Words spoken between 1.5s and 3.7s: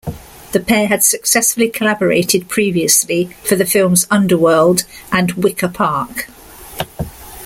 collaborated previously for the